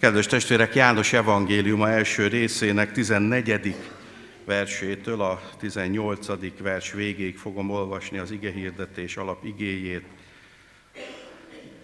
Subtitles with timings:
[0.00, 3.76] Kedves testvérek, János evangéliuma első részének 14.
[4.44, 6.26] versétől a 18.
[6.58, 10.04] vers végéig fogom olvasni az igehirdetés alap igéjét.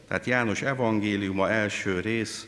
[0.08, 2.46] Tehát János evangéliuma első rész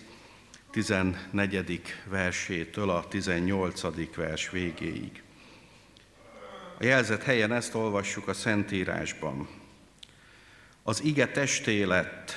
[0.71, 1.81] 14.
[2.05, 4.15] versétől a 18.
[4.17, 5.23] vers végéig.
[6.79, 9.49] A jelzett helyen ezt olvassuk a Szentírásban.
[10.83, 12.33] Az ige testé lett,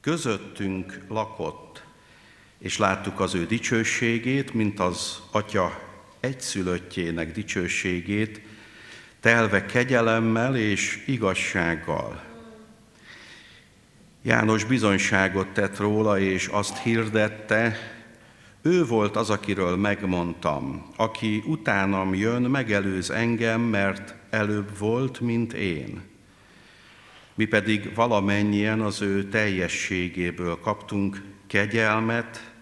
[0.00, 1.73] közöttünk lakott,
[2.58, 5.80] és láttuk az ő dicsőségét, mint az Atya
[6.20, 8.40] egyszülöttjének dicsőségét,
[9.20, 12.22] telve kegyelemmel és igazsággal.
[14.22, 17.76] János bizonyságot tett róla, és azt hirdette,
[18.62, 26.02] ő volt az, akiről megmondtam, aki utánam jön, megelőz engem, mert előbb volt, mint én.
[27.34, 31.22] Mi pedig valamennyien az ő teljességéből kaptunk
[31.54, 32.52] kegyelmet,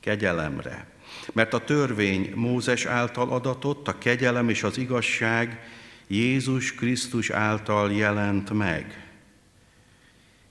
[0.00, 0.86] kegyelemre.
[1.32, 5.68] Mert a törvény Mózes által adatott, a kegyelem és az igazság
[6.06, 9.12] Jézus Krisztus által jelent meg.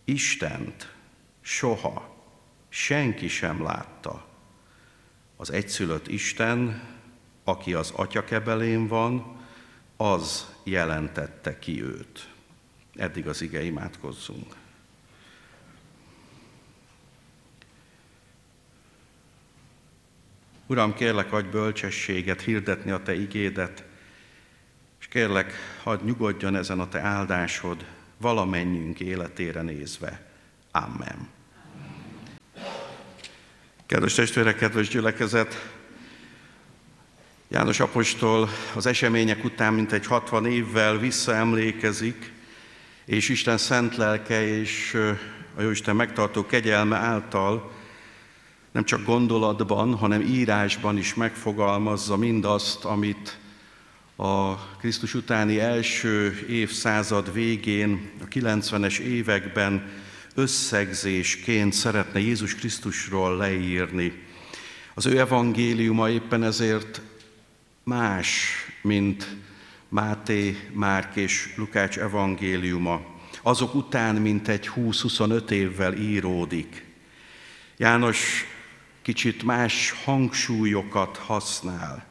[0.03, 0.93] Istent
[1.41, 2.25] soha
[2.69, 4.27] senki sem látta.
[5.37, 6.83] Az egyszülött Isten,
[7.43, 9.39] aki az atyakebelén van,
[9.97, 12.29] az jelentette ki őt.
[12.95, 14.55] Eddig az ige imádkozzunk.
[20.69, 23.83] Uram, kérlek, adj bölcsességet hirdetni a Te igédet,
[24.99, 25.53] és kérlek,
[25.83, 27.85] hadd nyugodjon ezen a Te áldásod
[28.17, 30.21] valamennyünk életére nézve.
[30.71, 31.27] Amen.
[33.85, 35.71] Kedves testvérek, kedves gyülekezet!
[37.47, 42.31] János Apostol az események után mintegy 60 évvel visszaemlékezik,
[43.05, 44.97] és Isten szent lelke és
[45.55, 47.78] a Jóisten megtartó kegyelme által
[48.71, 53.37] nem csak gondolatban, hanem írásban is megfogalmazza mindazt, amit
[54.15, 59.89] a Krisztus utáni első évszázad végén, a 90-es években
[60.35, 64.23] összegzésként szeretne Jézus Krisztusról leírni.
[64.93, 67.01] Az ő evangéliuma éppen ezért
[67.83, 69.27] más, mint
[69.89, 73.01] Máté, Márk és Lukács evangéliuma.
[73.41, 76.85] Azok után, mint egy 20-25 évvel íródik.
[77.77, 78.45] János
[79.01, 82.05] kicsit más hangsúlyokat használ.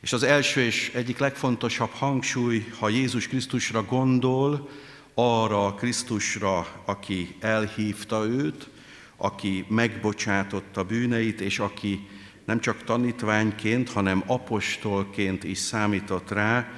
[0.00, 4.68] És az első és egyik legfontosabb hangsúly, ha Jézus Krisztusra gondol,
[5.14, 8.68] arra a Krisztusra, aki elhívta őt,
[9.16, 12.08] aki megbocsátotta bűneit, és aki
[12.44, 16.68] nem csak tanítványként, hanem apostolként is számított rá.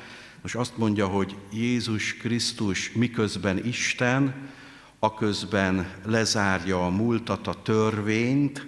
[0.42, 4.48] Most azt mondja, hogy Jézus Krisztus miközben Isten,
[4.98, 8.66] aközben lezárja a múltat, a törvényt,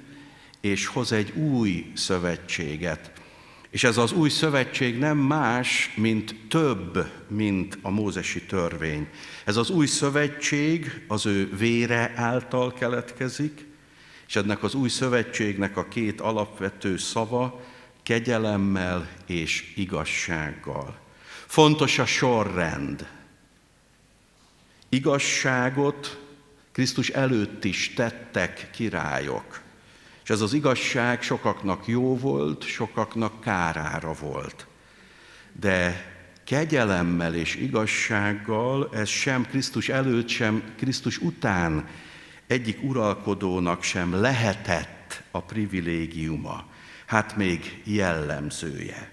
[0.62, 3.12] és hoz egy új szövetséget.
[3.70, 9.08] És ez az új szövetség nem más, mint több, mint a mózesi törvény.
[9.44, 13.66] Ez az új szövetség az ő vére által keletkezik,
[14.28, 17.62] és ennek az új szövetségnek a két alapvető szava
[18.02, 20.98] kegyelemmel és igazsággal.
[21.46, 23.06] Fontos a sorrend.
[24.88, 26.20] Igazságot
[26.72, 29.61] Krisztus előtt is tettek királyok.
[30.22, 34.66] És ez az igazság sokaknak jó volt, sokaknak kárára volt.
[35.60, 36.10] De
[36.44, 41.88] kegyelemmel és igazsággal ez sem Krisztus előtt, sem Krisztus után
[42.46, 46.66] egyik uralkodónak sem lehetett a privilégiuma,
[47.06, 49.12] hát még jellemzője.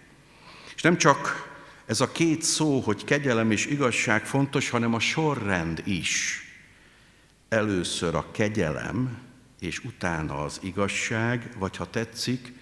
[0.75, 1.49] És nem csak
[1.85, 6.43] ez a két szó, hogy kegyelem és igazság fontos, hanem a sorrend is.
[7.49, 9.28] Először a kegyelem,
[9.59, 12.53] és utána az igazság, vagy ha tetszik,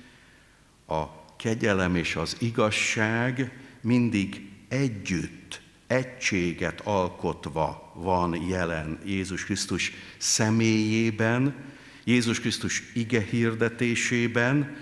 [0.87, 11.55] a kegyelem és az igazság mindig együtt, egységet alkotva van jelen Jézus Krisztus személyében,
[12.03, 14.77] Jézus Krisztus ige hirdetésében,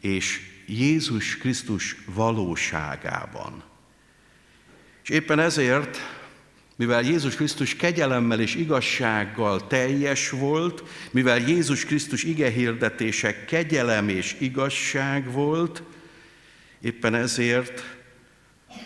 [0.00, 3.62] és Jézus Krisztus valóságában.
[5.02, 5.98] És éppen ezért
[6.80, 15.32] mivel Jézus Krisztus kegyelemmel és igazsággal teljes volt, mivel Jézus Krisztus igehirdetése kegyelem és igazság
[15.32, 15.82] volt,
[16.80, 17.82] éppen ezért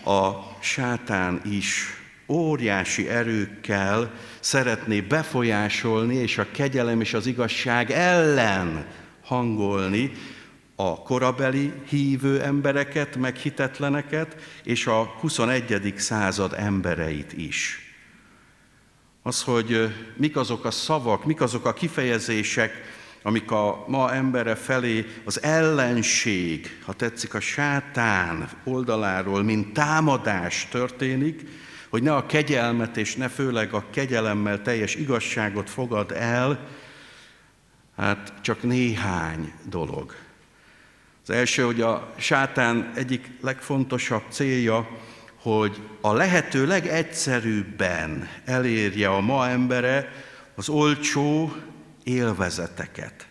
[0.05, 0.31] a
[0.61, 1.97] sátán is
[2.29, 8.87] óriási erőkkel szeretné befolyásolni és a kegyelem és az igazság ellen
[9.23, 10.13] hangolni
[10.77, 15.95] a korabeli hívő embereket, meg hitetleneket, és a 21.
[15.97, 17.84] század embereit is
[19.27, 22.73] az, hogy mik azok a szavak, mik azok a kifejezések,
[23.23, 31.43] amik a ma embere felé az ellenség, ha tetszik a sátán oldaláról, mint támadás történik,
[31.89, 36.69] hogy ne a kegyelmet és ne főleg a kegyelemmel teljes igazságot fogad el,
[37.97, 40.15] hát csak néhány dolog.
[41.23, 44.89] Az első, hogy a sátán egyik legfontosabb célja,
[45.45, 50.13] hogy a lehető legegyszerűbben elérje a ma embere
[50.55, 51.57] az olcsó
[52.03, 53.27] élvezeteket.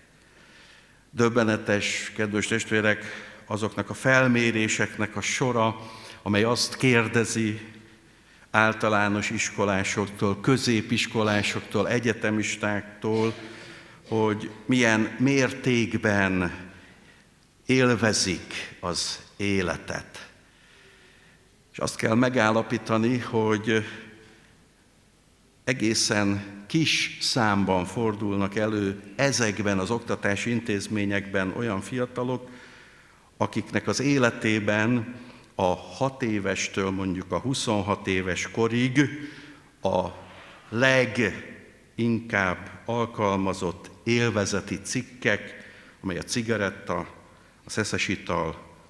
[1.11, 3.05] Döbbenetes, kedves testvérek,
[3.45, 5.75] azoknak a felméréseknek a sora,
[6.21, 7.61] amely azt kérdezi
[8.51, 13.33] általános iskolásoktól, középiskolásoktól, egyetemistáktól,
[14.07, 16.53] hogy milyen mértékben
[17.65, 20.32] élvezik az életet.
[21.73, 23.85] És azt kell megállapítani, hogy
[25.63, 32.49] egészen kis számban fordulnak elő ezekben az oktatási intézményekben olyan fiatalok,
[33.37, 35.15] akiknek az életében
[35.55, 39.09] a 6 évestől mondjuk a 26 éves korig
[39.81, 40.07] a
[40.69, 45.71] leginkább alkalmazott élvezeti cikkek,
[46.01, 46.97] amely a cigaretta,
[47.65, 48.11] a szeszes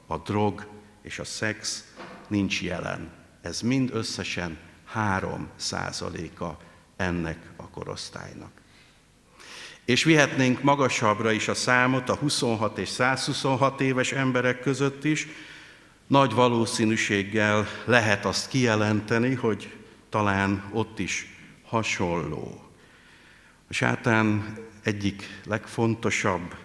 [0.08, 0.66] a drog
[1.02, 1.93] és a szex
[2.30, 3.12] nincs jelen.
[3.42, 6.58] Ez mind összesen 3 százaléka
[6.96, 8.52] ennek a korosztálynak.
[9.86, 15.28] És vihetnénk magasabbra is a számot a 26 és 126 éves emberek között is,
[16.08, 19.74] nagy valószínűséggel lehet azt kijelenteni, hogy
[20.10, 21.28] talán ott is
[21.66, 22.64] hasonló.
[23.70, 26.56] A sátán egyik legfontosabb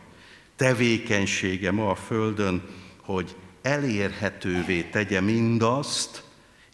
[0.56, 2.62] tevékenysége ma a Földön,
[3.00, 6.22] hogy elérhetővé tegye mindazt,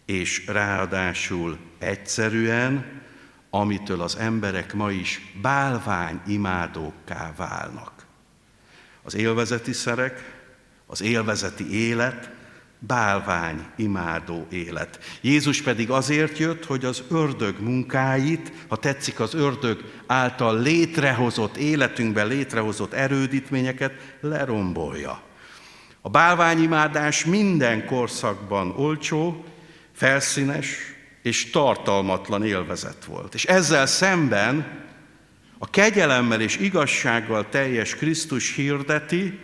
[0.05, 3.01] és ráadásul egyszerűen,
[3.49, 8.05] amitől az emberek ma is bálvány imádókká válnak.
[9.03, 10.43] Az élvezeti szerek,
[10.85, 12.29] az élvezeti élet,
[12.79, 14.99] bálvány imádó élet.
[15.21, 22.27] Jézus pedig azért jött, hogy az ördög munkáit, ha tetszik az ördög által létrehozott, életünkben
[22.27, 25.21] létrehozott erődítményeket lerombolja.
[26.05, 29.45] A bálványimádás minden korszakban olcsó,
[29.93, 30.77] felszínes,
[31.21, 33.33] és tartalmatlan élvezet volt.
[33.33, 34.83] És ezzel szemben
[35.57, 39.39] a kegyelemmel és igazsággal teljes Krisztus hirdeti,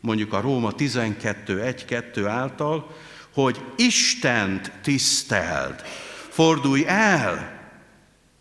[0.00, 2.96] mondjuk a Róma 12.1.2 által,
[3.34, 5.82] hogy Istent tiszteld,
[6.28, 7.60] fordulj el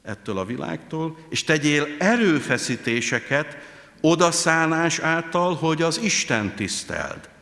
[0.03, 3.57] ettől a világtól, és tegyél erőfeszítéseket
[4.01, 7.33] odaszánás által, hogy az Isten tiszteld.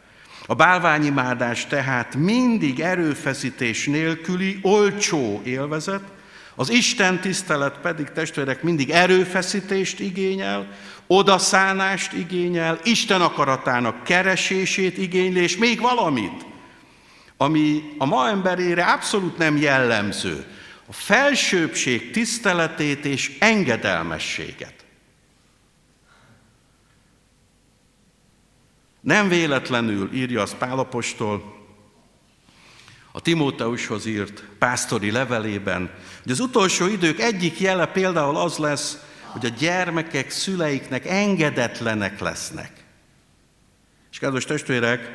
[0.46, 6.02] A bálványimádás tehát mindig erőfeszítés nélküli, olcsó élvezet,
[6.56, 10.68] az Isten tisztelet pedig testvérek mindig erőfeszítést igényel,
[11.08, 16.46] odaszánást igényel, Isten akaratának keresését igényel, és még valamit,
[17.38, 20.46] ami a ma emberére abszolút nem jellemző,
[20.86, 24.83] a felsőbbség tiszteletét és engedelmességet.
[29.04, 31.62] Nem véletlenül írja az Pálapostól
[33.12, 35.90] a Timóteushoz írt pásztori levelében,
[36.22, 42.72] hogy az utolsó idők egyik jele például az lesz, hogy a gyermekek szüleiknek engedetlenek lesznek.
[44.12, 45.12] És kedves testvérek,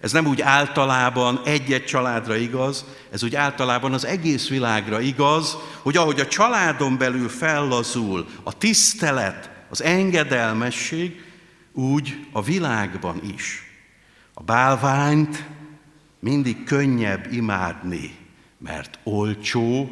[0.00, 5.96] ez nem úgy általában egy-egy családra igaz, ez úgy általában az egész világra igaz, hogy
[5.96, 11.29] ahogy a családon belül fellazul a tisztelet, az engedelmesség,
[11.80, 13.62] úgy a világban is.
[14.34, 15.44] A bálványt
[16.18, 18.16] mindig könnyebb imádni,
[18.58, 19.90] mert olcsó,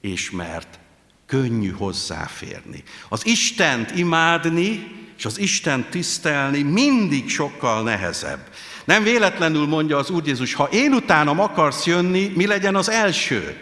[0.00, 0.78] és mert
[1.26, 2.82] könnyű hozzáférni.
[3.08, 8.48] Az Istent imádni, és az Isten tisztelni mindig sokkal nehezebb.
[8.84, 13.60] Nem véletlenül mondja az Úr Jézus, ha én utánam akarsz jönni, mi legyen az első?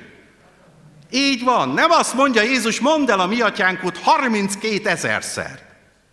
[1.11, 1.69] Így van.
[1.69, 5.68] Nem azt mondja Jézus, mondd el a mi atyánkot 32 ezerszer.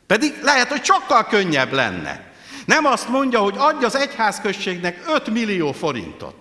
[0.08, 2.34] Pedig lehet, hogy sokkal könnyebb lenne.
[2.66, 6.36] Nem azt mondja, hogy adj az egyházközségnek 5 millió forintot.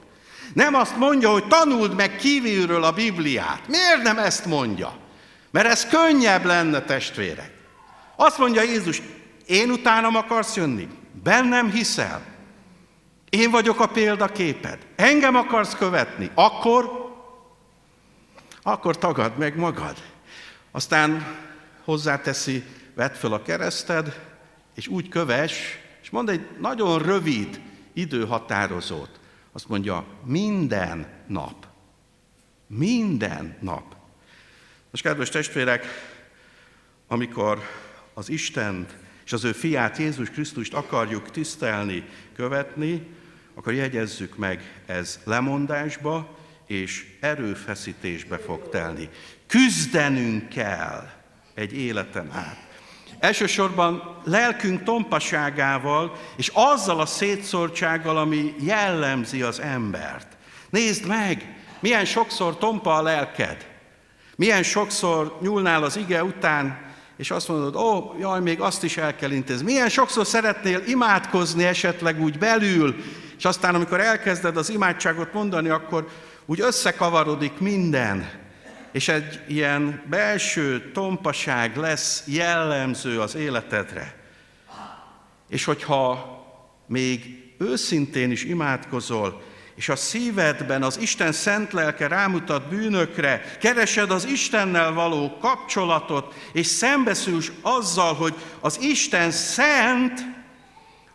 [0.55, 3.69] Nem azt mondja, hogy tanuld meg kívülről a Bibliát.
[3.69, 4.97] Miért nem ezt mondja?
[5.51, 7.53] Mert ez könnyebb lenne, testvérek.
[8.17, 9.03] Azt mondja Jézus,
[9.47, 10.89] én utánam akarsz jönni?
[11.23, 12.23] Bennem hiszel?
[13.31, 14.79] Én vagyok a példaképed.
[14.97, 16.31] Engem akarsz követni?
[16.35, 17.13] Akkor,
[18.63, 19.97] akkor tagad meg magad.
[20.73, 21.37] Aztán
[21.85, 24.21] hozzáteszi, vedd föl a kereszted,
[24.75, 27.61] és úgy köves, és mond egy nagyon rövid
[27.93, 29.21] időhatározót.
[29.53, 31.67] Azt mondja, minden nap.
[32.67, 33.97] Minden nap.
[34.91, 35.87] Most kedves testvérek,
[37.07, 37.63] amikor
[38.15, 43.07] az Istent és az ő fiát Jézus Krisztust akarjuk tisztelni, követni,
[43.55, 49.09] akkor jegyezzük meg, ez lemondásba és erőfeszítésbe fog telni.
[49.47, 51.11] Küzdenünk kell
[51.55, 52.74] egy életen át.
[53.19, 60.27] Elsősorban lelkünk tompaságával, és azzal a szétszórtsággal, ami jellemzi az embert.
[60.71, 63.67] Nézd meg, milyen sokszor tompa a lelked.
[64.37, 68.97] Milyen sokszor nyúlnál az ige után, és azt mondod, ó, oh, jaj, még azt is
[68.97, 69.65] el kell intézni.
[69.65, 72.95] Milyen sokszor szeretnél imádkozni esetleg úgy belül,
[73.39, 76.09] és aztán, amikor elkezded az imádságot mondani, akkor
[76.47, 78.31] úgy összekavarodik minden,
[78.95, 84.15] és egy ilyen belső tompaság lesz jellemző az életedre.
[85.49, 86.33] És hogyha
[86.87, 89.43] még őszintén is imádkozol,
[89.75, 96.67] és a szívedben az Isten szent lelke rámutat bűnökre, keresed az Istennel való kapcsolatot, és
[96.67, 100.21] szembeszülsz azzal, hogy az Isten szent,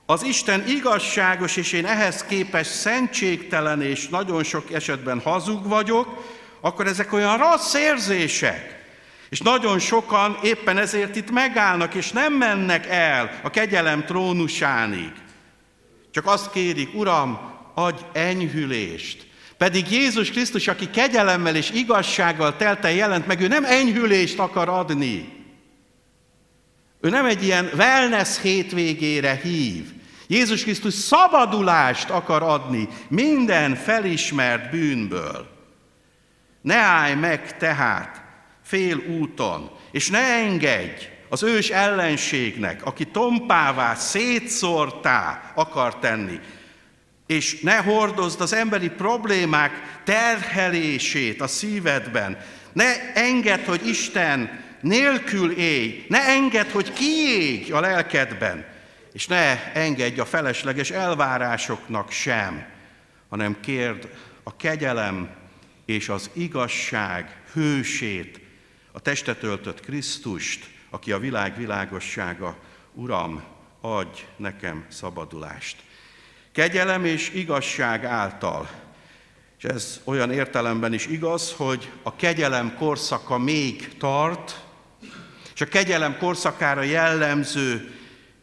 [0.06, 6.88] az Isten igazságos, és én ehhez képest szentségtelen, és nagyon sok esetben hazug vagyok, akkor
[6.88, 8.78] ezek olyan rossz érzések.
[9.30, 15.12] És nagyon sokan éppen ezért itt megállnak, és nem mennek el a kegyelem trónusánig.
[16.12, 17.40] Csak azt kérik, Uram,
[17.74, 19.28] adj enyhülést.
[19.58, 25.38] Pedig Jézus Krisztus, aki kegyelemmel és igazsággal telte jelent meg, ő nem enyhülést akar adni.
[27.02, 29.86] Ő nem egy ilyen wellness hétvégére hív.
[30.28, 35.59] Jézus Krisztus szabadulást akar adni minden felismert bűnből.
[36.62, 38.22] Ne állj meg tehát
[38.64, 46.40] fél úton, és ne engedj az ős ellenségnek, aki tompává, szétszórtá akar tenni,
[47.28, 52.38] és ne hordozd az emberi problémák terhelését a szívedben.
[52.74, 58.66] Ne engedd, hogy Isten nélkül élj, ne engedd, hogy kiég a lelkedben,
[59.14, 62.66] és ne engedj a felesleges elvárásoknak sem,
[63.30, 64.10] hanem kérd
[64.44, 65.30] a kegyelem
[65.90, 68.40] és az igazság hősét,
[68.92, 72.58] a testet öltött Krisztust, aki a világ világossága,
[72.94, 73.44] Uram,
[73.82, 75.78] adj nekem szabadulást.
[76.52, 78.70] Kegyelem és igazság által.
[79.58, 84.64] És ez olyan értelemben is igaz, hogy a kegyelem korszaka még tart,
[85.54, 87.92] és a kegyelem korszakára jellemző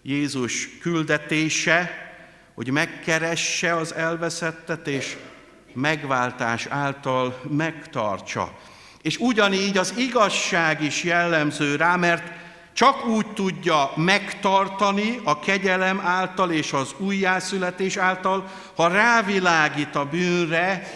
[0.03, 2.11] Jézus küldetése,
[2.55, 5.17] hogy megkeresse az elveszettet, és
[5.77, 8.53] megváltás által megtartsa.
[9.03, 12.33] És ugyanígy az igazság is jellemző rá, mert
[12.73, 20.91] csak úgy tudja megtartani a kegyelem által és az újjászületés által, ha rávilágít a bűnre,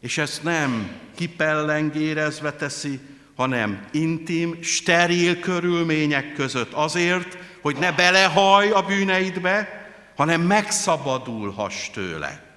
[0.00, 3.00] és ezt nem kipellengérezve teszi,
[3.36, 12.47] hanem intim, steril körülmények között azért, hogy ne belehaj a bűneidbe, hanem megszabadulhass tőle.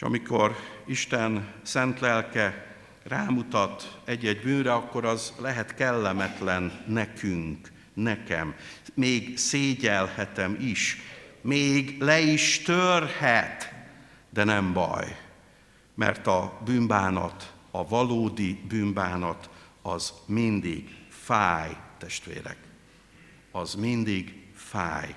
[0.00, 8.54] És amikor Isten szent lelke rámutat egy-egy bűnre, akkor az lehet kellemetlen nekünk, nekem.
[8.94, 10.96] Még szégyelhetem is,
[11.40, 13.72] még le is törhet,
[14.30, 15.16] de nem baj,
[15.94, 19.50] mert a bűnbánat, a valódi bűnbánat
[19.82, 22.56] az mindig fáj, testvérek.
[23.50, 25.14] Az mindig fáj.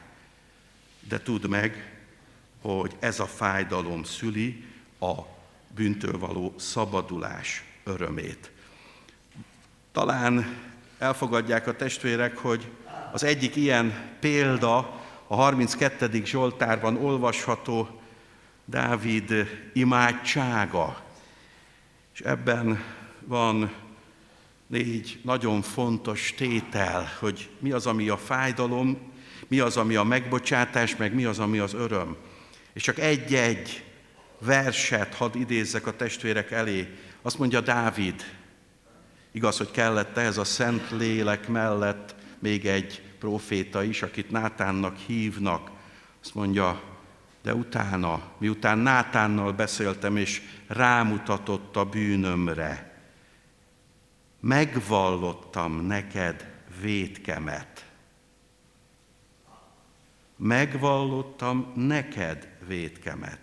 [1.08, 1.98] De tudd meg,
[2.62, 4.72] hogy ez a fájdalom szüli
[5.04, 5.28] a
[5.76, 8.52] bűntől való szabadulás örömét.
[9.92, 10.58] Talán
[10.98, 12.72] elfogadják a testvérek, hogy
[13.12, 16.26] az egyik ilyen példa a 32.
[16.26, 18.02] Zsoltárban olvasható
[18.66, 19.34] Dávid
[19.74, 21.02] imádsága.
[22.14, 22.84] És ebben
[23.26, 23.74] van
[24.68, 29.12] négy nagyon fontos tétel, hogy mi az, ami a fájdalom,
[29.48, 32.16] mi az, ami a megbocsátás, meg mi az, ami az öröm.
[32.74, 33.84] És csak egy-egy
[34.44, 36.98] verset hadd idézzek a testvérek elé.
[37.22, 38.24] Azt mondja Dávid,
[39.32, 45.72] igaz, hogy kellett ehhez a szent lélek mellett még egy proféta is, akit Nátánnak hívnak.
[46.22, 46.82] Azt mondja,
[47.42, 52.98] de utána, miután Nátánnal beszéltem, és rámutatott a bűnömre,
[54.40, 57.86] megvallottam neked védkemet.
[60.36, 63.43] Megvallottam neked védkemet.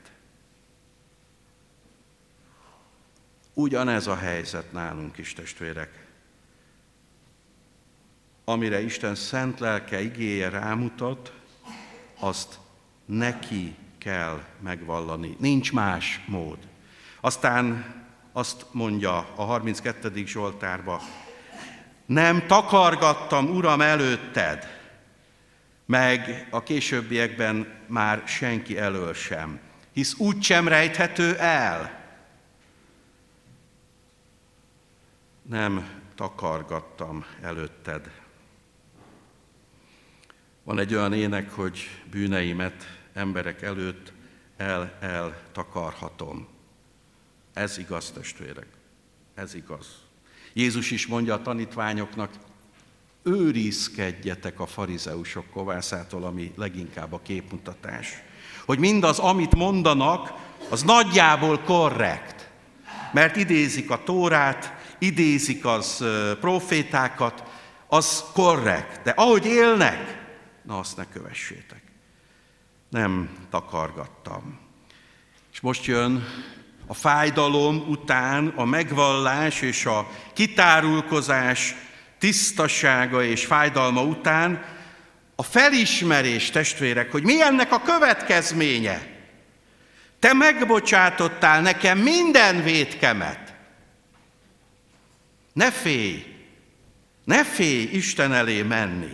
[3.61, 6.07] Ugyanez a helyzet nálunk is, testvérek.
[8.45, 11.33] Amire Isten szent lelke igéje rámutat,
[12.19, 12.59] azt
[13.05, 15.37] neki kell megvallani.
[15.39, 16.59] Nincs más mód.
[17.21, 17.95] Aztán
[18.33, 20.27] azt mondja a 32.
[20.27, 21.01] Zsoltárba,
[22.07, 24.67] nem takargattam, Uram, előtted,
[25.87, 29.61] meg a későbbiekben már senki elől sem,
[29.93, 32.00] hisz úgy sem rejthető el.
[35.51, 38.11] Nem takargattam előtted.
[40.63, 41.81] Van egy olyan ének, hogy
[42.11, 44.13] bűneimet emberek előtt
[44.57, 46.49] el-el takarhatom.
[47.53, 48.67] Ez igaz, testvérek.
[49.35, 49.87] Ez igaz.
[50.53, 52.31] Jézus is mondja a tanítványoknak,
[53.23, 58.23] őrizkedjetek a farizeusok kovászától, ami leginkább a képmutatás.
[58.65, 60.33] Hogy mindaz, amit mondanak,
[60.69, 62.51] az nagyjából korrekt.
[63.13, 66.05] Mert idézik a Tórát, idézik az
[66.41, 67.43] profétákat,
[67.87, 69.03] az korrekt.
[69.03, 70.19] De ahogy élnek,
[70.63, 71.83] na azt ne kövessétek.
[72.89, 74.59] Nem takargattam.
[75.53, 76.25] És most jön
[76.87, 81.75] a fájdalom után a megvallás és a kitárulkozás
[82.19, 84.65] tisztasága és fájdalma után
[85.37, 89.07] a felismerés, testvérek, hogy mi ennek a következménye.
[90.19, 93.50] Te megbocsátottál nekem minden vétkemet.
[95.61, 96.25] Ne félj,
[97.25, 99.13] ne félj Isten elé menni.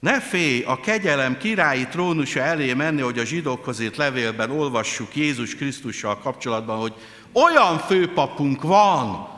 [0.00, 5.54] Ne félj a kegyelem királyi trónusa elé menni, hogy a zsidókhoz írt levélben olvassuk Jézus
[5.54, 6.94] Krisztussal kapcsolatban, hogy
[7.32, 9.28] olyan főpapunk van,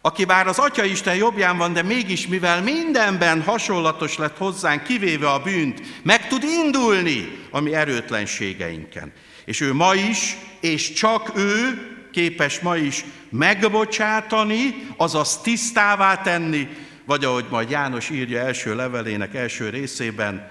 [0.00, 5.30] aki bár az Atya Isten jobbján van, de mégis mivel mindenben hasonlatos lett hozzánk, kivéve
[5.30, 9.12] a bűnt, meg tud indulni a mi erőtlenségeinken.
[9.44, 16.68] És ő ma is, és csak ő képes ma is megbocsátani, azaz tisztává tenni,
[17.04, 20.50] vagy ahogy majd János írja első levelének első részében,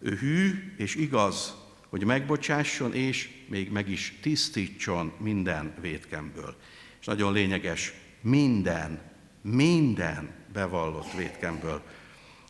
[0.00, 1.54] ő hű és igaz,
[1.88, 6.56] hogy megbocsásson, és még meg is tisztítson minden vétkemből.
[7.00, 9.00] És nagyon lényeges, minden,
[9.42, 11.82] minden bevallott vétkemből.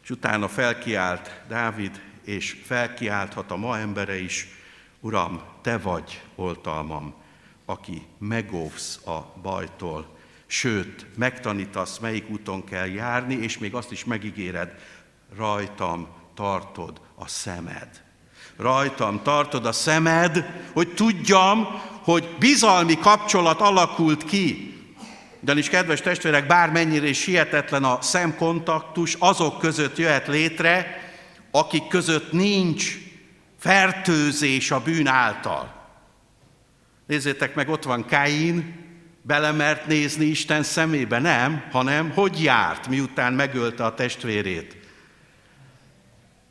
[0.03, 4.49] És utána felkiált Dávid, és felkiálthat a ma embere is,
[5.01, 7.15] Uram, Te vagy oltalmam,
[7.67, 14.75] aki megóvsz a bajtól, sőt, megtanítasz, melyik úton kell járni, és még azt is megígéred,
[15.37, 18.05] rajtam tartod a szemed.
[18.57, 21.67] Rajtam tartod a szemed, hogy tudjam,
[22.03, 24.75] hogy bizalmi kapcsolat alakult ki
[25.55, 31.03] is kedves testvérek, bármennyire is hihetetlen a szemkontaktus, azok között jöhet létre,
[31.51, 32.99] akik között nincs
[33.59, 35.76] fertőzés a bűn által.
[37.07, 38.85] Nézzétek meg, ott van Káin,
[39.23, 44.77] belemert nézni Isten szemébe, nem, hanem hogy járt, miután megölte a testvérét.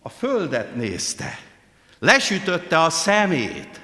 [0.01, 1.39] A földet nézte,
[1.99, 3.81] lesütötte a szemét.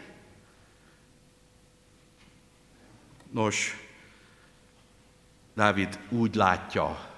[3.32, 3.78] Nos,
[5.56, 7.10] Dávid úgy látja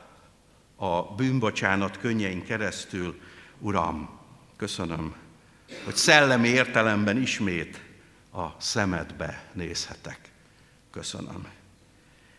[0.76, 3.20] a bűnbocsánat könnyein keresztül,
[3.60, 4.20] Uram,
[4.58, 5.16] köszönöm,
[5.84, 7.83] hogy szellemi értelemben ismét
[8.34, 10.20] a szemedbe nézhetek.
[10.92, 11.48] Köszönöm.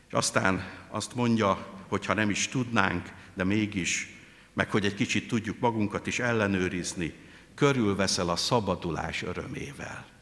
[0.09, 4.09] És aztán azt mondja, hogy ha nem is tudnánk, de mégis,
[4.53, 7.15] meg hogy egy kicsit tudjuk magunkat is ellenőrizni,
[7.55, 10.13] körülveszel a szabadulás örömével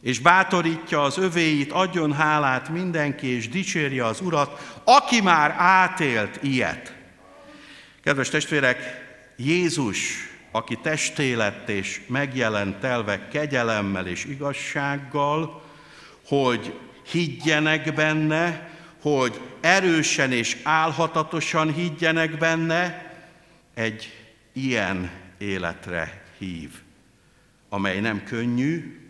[0.00, 6.94] és bátorítja az övéit, adjon hálát mindenki, és dicsérje az Urat, aki már átélt ilyet.
[8.02, 8.78] Kedves testvérek,
[9.36, 15.62] Jézus, aki testé lett és megjelent telve kegyelemmel és igazsággal,
[16.26, 16.78] hogy
[17.10, 18.70] higgyenek benne,
[19.02, 23.12] hogy erősen és álhatatosan higgyenek benne,
[23.74, 24.12] egy
[24.52, 26.70] ilyen életre hív,
[27.68, 29.00] amely nem könnyű,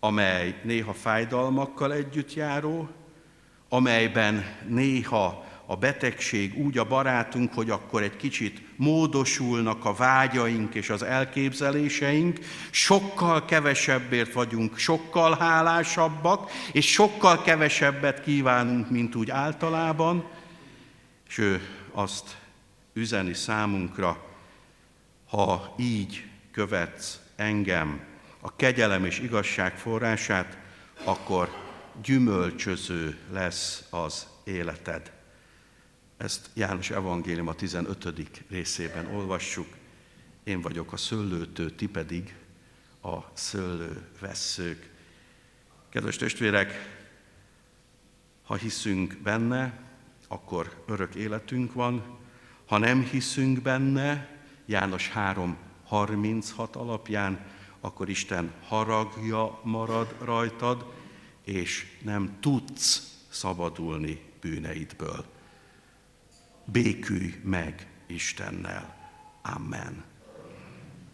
[0.00, 2.88] amely néha fájdalmakkal együtt járó,
[3.68, 10.90] amelyben néha a betegség úgy a barátunk, hogy akkor egy kicsit módosulnak a vágyaink és
[10.90, 12.38] az elképzeléseink,
[12.70, 20.24] sokkal kevesebbért vagyunk, sokkal hálásabbak, és sokkal kevesebbet kívánunk, mint úgy általában,
[21.28, 21.60] és ő
[21.92, 22.36] azt
[22.92, 24.24] üzeni számunkra,
[25.28, 28.00] ha így követsz engem,
[28.40, 30.58] a kegyelem és igazság forrását,
[31.04, 31.48] akkor
[32.02, 35.12] gyümölcsöző lesz az életed.
[36.16, 38.44] Ezt János Evangélium a 15.
[38.48, 39.66] részében olvassuk.
[40.44, 42.34] Én vagyok a szőlőtő, ti pedig
[43.02, 44.90] a szőlővesszők.
[45.88, 46.72] Kedves testvérek,
[48.44, 49.80] ha hiszünk benne,
[50.28, 52.18] akkor örök életünk van.
[52.66, 57.46] Ha nem hiszünk benne, János 3.36 alapján,
[57.80, 60.92] akkor Isten haragja marad rajtad,
[61.44, 65.35] és nem tudsz szabadulni bűneidből.
[66.72, 68.94] Békülj meg Istennel.
[69.42, 70.04] Amen.